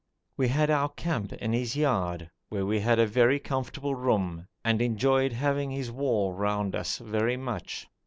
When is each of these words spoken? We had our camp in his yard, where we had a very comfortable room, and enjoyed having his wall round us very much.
We 0.35 0.47
had 0.47 0.71
our 0.71 0.89
camp 0.89 1.31
in 1.31 1.53
his 1.53 1.75
yard, 1.75 2.31
where 2.49 2.65
we 2.65 2.79
had 2.79 2.97
a 2.97 3.05
very 3.05 3.37
comfortable 3.39 3.93
room, 3.93 4.47
and 4.65 4.81
enjoyed 4.81 5.33
having 5.33 5.69
his 5.69 5.91
wall 5.91 6.33
round 6.33 6.73
us 6.75 6.97
very 6.97 7.37
much. 7.37 7.87